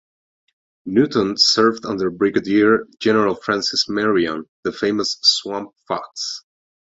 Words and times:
Newton 0.87 1.35
served 1.37 1.85
under 1.85 2.09
Brigadier 2.09 2.87
General 2.99 3.35
Francis 3.35 3.87
Marion, 3.87 4.45
the 4.63 4.71
famous 4.71 5.19
"Swamp 5.21 5.75
Fox". 5.87 6.43